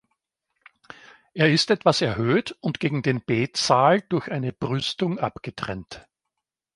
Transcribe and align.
Er 1.35 1.51
ist 1.53 1.69
etwas 1.69 2.01
erhöht 2.01 2.57
und 2.59 2.79
gegen 2.79 3.03
den 3.03 3.21
Betsaal 3.21 4.01
durch 4.01 4.31
eine 4.31 4.51
Brüstung 4.51 5.19
abgetrennt. 5.19 6.07